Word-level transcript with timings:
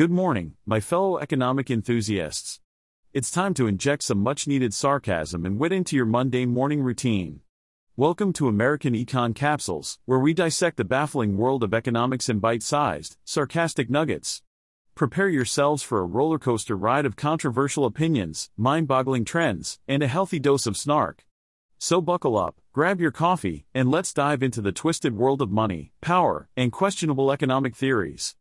Good 0.00 0.10
morning, 0.10 0.54
my 0.64 0.80
fellow 0.80 1.18
economic 1.18 1.70
enthusiasts. 1.70 2.58
It's 3.12 3.30
time 3.30 3.52
to 3.52 3.66
inject 3.66 4.02
some 4.02 4.22
much 4.22 4.46
needed 4.48 4.72
sarcasm 4.72 5.44
and 5.44 5.58
wit 5.58 5.72
into 5.72 5.94
your 5.94 6.06
mundane 6.06 6.48
morning 6.48 6.80
routine. 6.80 7.40
Welcome 7.98 8.32
to 8.32 8.48
American 8.48 8.94
Econ 8.94 9.34
Capsules, 9.34 9.98
where 10.06 10.18
we 10.18 10.32
dissect 10.32 10.78
the 10.78 10.86
baffling 10.86 11.36
world 11.36 11.62
of 11.62 11.74
economics 11.74 12.30
in 12.30 12.38
bite 12.38 12.62
sized, 12.62 13.18
sarcastic 13.26 13.90
nuggets. 13.90 14.40
Prepare 14.94 15.28
yourselves 15.28 15.82
for 15.82 16.00
a 16.00 16.06
roller 16.06 16.38
coaster 16.38 16.78
ride 16.78 17.04
of 17.04 17.14
controversial 17.14 17.84
opinions, 17.84 18.48
mind 18.56 18.88
boggling 18.88 19.26
trends, 19.26 19.80
and 19.86 20.02
a 20.02 20.08
healthy 20.08 20.38
dose 20.38 20.66
of 20.66 20.78
snark. 20.78 21.26
So 21.78 22.00
buckle 22.00 22.38
up, 22.38 22.58
grab 22.72 23.02
your 23.02 23.12
coffee, 23.12 23.66
and 23.74 23.90
let's 23.90 24.14
dive 24.14 24.42
into 24.42 24.62
the 24.62 24.72
twisted 24.72 25.14
world 25.14 25.42
of 25.42 25.50
money, 25.50 25.92
power, 26.00 26.48
and 26.56 26.72
questionable 26.72 27.30
economic 27.30 27.76
theories. 27.76 28.34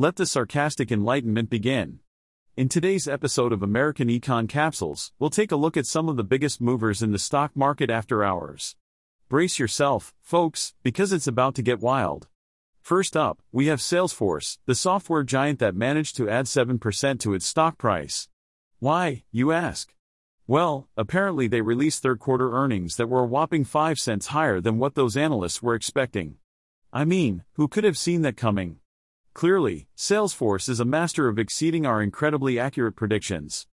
Let 0.00 0.14
the 0.14 0.26
sarcastic 0.26 0.92
enlightenment 0.92 1.50
begin. 1.50 1.98
In 2.56 2.68
today's 2.68 3.08
episode 3.08 3.52
of 3.52 3.64
American 3.64 4.06
Econ 4.06 4.48
Capsules, 4.48 5.10
we'll 5.18 5.28
take 5.28 5.50
a 5.50 5.56
look 5.56 5.76
at 5.76 5.86
some 5.86 6.08
of 6.08 6.16
the 6.16 6.22
biggest 6.22 6.60
movers 6.60 7.02
in 7.02 7.10
the 7.10 7.18
stock 7.18 7.50
market 7.56 7.90
after 7.90 8.22
hours. 8.22 8.76
Brace 9.28 9.58
yourself, 9.58 10.14
folks, 10.20 10.72
because 10.84 11.12
it's 11.12 11.26
about 11.26 11.56
to 11.56 11.62
get 11.62 11.80
wild. 11.80 12.28
First 12.80 13.16
up, 13.16 13.42
we 13.50 13.66
have 13.66 13.80
Salesforce, 13.80 14.58
the 14.66 14.76
software 14.76 15.24
giant 15.24 15.58
that 15.58 15.74
managed 15.74 16.16
to 16.18 16.30
add 16.30 16.44
7% 16.44 17.18
to 17.18 17.34
its 17.34 17.44
stock 17.44 17.76
price. 17.76 18.28
Why, 18.78 19.24
you 19.32 19.50
ask? 19.50 19.92
Well, 20.46 20.86
apparently 20.96 21.48
they 21.48 21.60
released 21.60 22.04
third 22.04 22.20
quarter 22.20 22.52
earnings 22.52 22.94
that 22.98 23.08
were 23.08 23.24
a 23.24 23.26
whopping 23.26 23.64
5 23.64 23.98
cents 23.98 24.28
higher 24.28 24.60
than 24.60 24.78
what 24.78 24.94
those 24.94 25.16
analysts 25.16 25.60
were 25.60 25.74
expecting. 25.74 26.36
I 26.92 27.04
mean, 27.04 27.42
who 27.54 27.66
could 27.66 27.82
have 27.82 27.98
seen 27.98 28.22
that 28.22 28.36
coming? 28.36 28.78
Clearly, 29.38 29.86
Salesforce 29.96 30.68
is 30.68 30.80
a 30.80 30.84
master 30.84 31.28
of 31.28 31.38
exceeding 31.38 31.86
our 31.86 32.02
incredibly 32.02 32.58
accurate 32.58 32.96
predictions. 32.96 33.68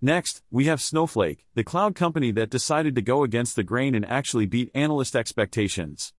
Next, 0.00 0.42
we 0.50 0.64
have 0.64 0.80
Snowflake, 0.80 1.44
the 1.54 1.62
cloud 1.62 1.94
company 1.94 2.30
that 2.30 2.48
decided 2.48 2.94
to 2.94 3.02
go 3.02 3.22
against 3.22 3.54
the 3.54 3.62
grain 3.62 3.94
and 3.94 4.06
actually 4.06 4.46
beat 4.46 4.70
analyst 4.74 5.14
expectations. 5.14 6.14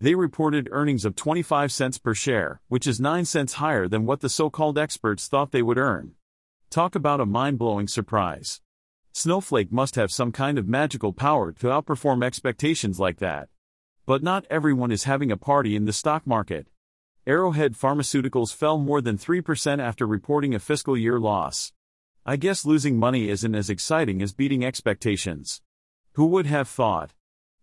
They 0.00 0.14
reported 0.14 0.68
earnings 0.70 1.04
of 1.04 1.16
25 1.16 1.72
cents 1.72 1.98
per 1.98 2.14
share, 2.14 2.60
which 2.68 2.86
is 2.86 3.00
9 3.00 3.24
cents 3.24 3.54
higher 3.54 3.88
than 3.88 4.06
what 4.06 4.20
the 4.20 4.28
so 4.28 4.50
called 4.50 4.78
experts 4.78 5.26
thought 5.26 5.50
they 5.50 5.60
would 5.60 5.76
earn. 5.76 6.12
Talk 6.70 6.94
about 6.94 7.20
a 7.20 7.26
mind 7.26 7.58
blowing 7.58 7.88
surprise. 7.88 8.60
Snowflake 9.12 9.72
must 9.72 9.96
have 9.96 10.12
some 10.12 10.30
kind 10.30 10.58
of 10.58 10.68
magical 10.68 11.12
power 11.12 11.50
to 11.50 11.66
outperform 11.66 12.24
expectations 12.24 13.00
like 13.00 13.18
that. 13.18 13.48
But 14.06 14.22
not 14.22 14.46
everyone 14.48 14.92
is 14.92 15.02
having 15.02 15.32
a 15.32 15.36
party 15.36 15.74
in 15.74 15.86
the 15.86 15.92
stock 15.92 16.24
market. 16.24 16.68
Arrowhead 17.26 17.72
Pharmaceuticals 17.72 18.54
fell 18.54 18.76
more 18.76 19.00
than 19.00 19.16
3% 19.16 19.80
after 19.80 20.06
reporting 20.06 20.54
a 20.54 20.58
fiscal 20.58 20.94
year 20.94 21.18
loss. 21.18 21.72
I 22.26 22.36
guess 22.36 22.66
losing 22.66 22.98
money 22.98 23.30
isn't 23.30 23.54
as 23.54 23.70
exciting 23.70 24.20
as 24.20 24.34
beating 24.34 24.62
expectations. 24.62 25.62
Who 26.12 26.26
would 26.26 26.44
have 26.44 26.68
thought? 26.68 27.12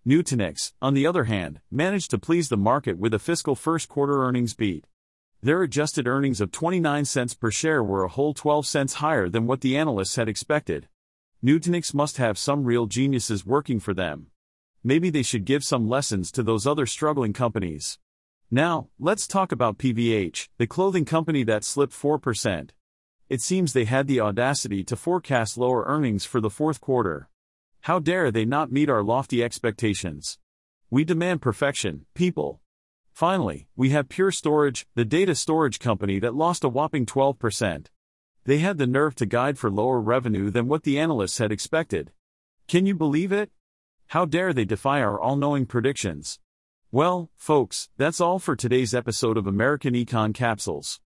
Nutanix, 0.04 0.74
on 0.82 0.96
the 0.96 1.06
other 1.06 1.26
hand, 1.26 1.60
managed 1.70 2.10
to 2.10 2.18
please 2.18 2.50
the 2.50 2.58
market 2.58 2.98
with 2.98 3.14
a 3.14 3.20
fiscal 3.20 3.56
first 3.56 3.88
quarter 3.88 4.24
earnings 4.24 4.56
beat. 4.56 4.88
Their 5.44 5.62
adjusted 5.62 6.08
earnings 6.08 6.42
of 6.42 6.52
29 6.52 7.06
cents 7.06 7.36
per 7.36 7.52
share 7.52 7.84
were 7.84 8.04
a 8.04 8.10
whole 8.10 8.34
12 8.34 8.66
cents 8.66 8.96
higher 8.96 9.30
than 9.30 9.46
what 9.46 9.62
the 9.62 9.78
analysts 9.78 10.16
had 10.16 10.28
expected. 10.28 10.88
Nutanix 11.46 11.94
must 11.94 12.18
have 12.18 12.40
some 12.40 12.64
real 12.64 12.88
geniuses 12.88 13.46
working 13.46 13.80
for 13.80 13.94
them. 13.94 14.32
Maybe 14.84 15.12
they 15.12 15.22
should 15.22 15.46
give 15.46 15.64
some 15.64 15.88
lessons 15.88 16.32
to 16.32 16.42
those 16.42 16.66
other 16.66 16.88
struggling 16.88 17.34
companies. 17.34 18.00
Now, 18.54 18.90
let's 19.00 19.28
talk 19.28 19.54
about 19.54 19.78
PVH, 19.78 20.50
the 20.58 20.68
clothing 20.68 21.06
company 21.06 21.44
that 21.44 21.64
slipped 21.64 21.94
4%. 21.94 22.72
It 23.30 23.40
seems 23.40 23.72
they 23.72 23.86
had 23.86 24.08
the 24.08 24.20
audacity 24.20 24.84
to 24.84 24.98
forecast 24.98 25.58
lower 25.58 25.86
earnings 25.88 26.26
for 26.26 26.42
the 26.42 26.50
fourth 26.50 26.82
quarter. 26.82 27.30
How 27.80 28.00
dare 28.00 28.30
they 28.30 28.44
not 28.44 28.70
meet 28.70 28.90
our 28.90 29.04
lofty 29.04 29.42
expectations? 29.42 30.38
We 30.90 31.06
demand 31.06 31.42
perfection, 31.42 32.08
people. 32.14 32.60
Finally, 33.14 33.70
we 33.78 33.92
have 33.92 34.10
Pure 34.10 34.32
Storage, 34.32 34.86
the 34.96 35.06
data 35.06 35.34
storage 35.34 35.80
company 35.80 36.20
that 36.20 36.36
lost 36.36 36.66
a 36.66 36.70
whopping 36.70 37.06
12%. 37.06 37.86
They 38.44 38.58
had 38.58 38.78
the 38.78 38.86
nerve 38.86 39.16
to 39.16 39.26
guide 39.26 39.60
for 39.60 39.72
lower 39.72 40.02
revenue 40.02 40.50
than 40.50 40.68
what 40.68 40.84
the 40.84 41.00
analysts 41.00 41.38
had 41.38 41.54
expected. 41.54 42.12
Can 42.68 42.86
you 42.86 42.96
believe 42.96 43.32
it? 43.32 43.50
How 44.08 44.26
dare 44.26 44.52
they 44.52 44.66
defy 44.66 45.00
our 45.02 45.18
all 45.18 45.38
knowing 45.38 45.66
predictions? 45.66 46.38
Well, 46.94 47.32
folks, 47.38 47.88
that's 47.96 48.20
all 48.20 48.38
for 48.38 48.54
today's 48.54 48.94
episode 48.94 49.38
of 49.38 49.48
American 49.48 49.94
Econ 49.94 50.34
Capsules. 50.34 51.00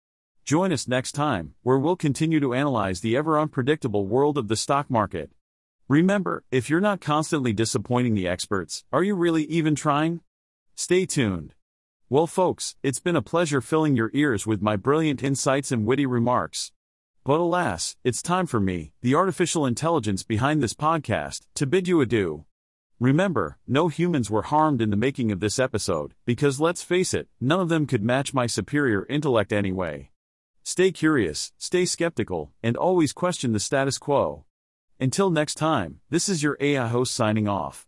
Join 0.46 0.72
us 0.72 0.88
next 0.88 1.12
time, 1.12 1.56
where 1.62 1.78
we'll 1.78 1.98
continue 1.98 2.40
to 2.40 2.54
analyze 2.54 3.02
the 3.02 3.18
ever 3.18 3.38
unpredictable 3.38 4.08
world 4.08 4.38
of 4.38 4.48
the 4.48 4.56
stock 4.56 4.90
market. 4.90 5.32
Remember, 5.90 6.46
if 6.52 6.70
you're 6.70 6.80
not 6.80 7.02
constantly 7.02 7.52
disappointing 7.52 8.14
the 8.14 8.30
experts, 8.30 8.86
are 8.94 9.04
you 9.04 9.14
really 9.14 9.44
even 9.44 9.76
trying? 9.76 10.22
Stay 10.74 11.06
tuned. 11.06 11.54
Well, 12.10 12.28
folks, 12.28 12.78
it's 12.82 13.02
been 13.02 13.18
a 13.18 13.22
pleasure 13.22 13.60
filling 13.60 13.98
your 13.98 14.10
ears 14.14 14.48
with 14.48 14.62
my 14.62 14.78
brilliant 14.78 15.22
insights 15.22 15.70
and 15.70 15.86
witty 15.86 16.06
remarks. 16.06 16.72
But 17.26 17.42
alas, 17.42 17.98
it's 18.06 18.22
time 18.22 18.48
for 18.48 18.62
me, 18.62 18.94
the 19.02 19.16
artificial 19.16 19.66
intelligence 19.66 20.24
behind 20.24 20.64
this 20.64 20.74
podcast, 20.74 21.42
to 21.56 21.68
bid 21.68 21.90
you 21.90 22.00
adieu. 22.00 22.46
Remember, 23.04 23.58
no 23.68 23.90
humans 23.90 24.30
were 24.30 24.44
harmed 24.44 24.82
in 24.82 24.90
the 24.90 24.96
making 24.96 25.30
of 25.30 25.42
this 25.42 25.60
episode, 25.60 26.14
because 26.24 26.62
let's 26.62 26.84
face 26.84 27.14
it, 27.14 27.28
none 27.42 27.60
of 27.60 27.68
them 27.68 27.86
could 27.86 28.02
match 28.02 28.34
my 28.34 28.48
superior 28.48 29.06
intellect 29.10 29.52
anyway. 29.52 30.10
Stay 30.64 30.90
curious, 30.90 31.52
stay 31.58 31.84
skeptical, 31.84 32.54
and 32.64 32.78
always 32.78 33.12
question 33.12 33.52
the 33.52 33.60
status 33.60 33.98
quo. 33.98 34.46
Until 35.02 35.30
next 35.30 35.56
time, 35.56 36.00
this 36.10 36.30
is 36.30 36.44
your 36.44 36.56
AI 36.62 36.88
host 36.88 37.14
signing 37.14 37.46
off. 37.46 37.86